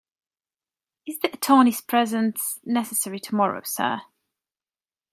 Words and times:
Is 1.05 1.19
the 1.19 1.31
attorney's 1.31 1.79
presence 1.79 2.59
necessary 2.65 3.19
tomorrow, 3.19 3.61
Sir? 3.63 4.01